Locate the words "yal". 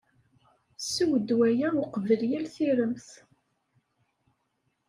2.31-2.45